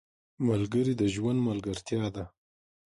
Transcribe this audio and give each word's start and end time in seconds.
ملګري 0.47 0.93
د 0.97 1.03
ژوند 1.13 1.39
ملګرتیا 1.47 2.03
ده. 2.15 2.23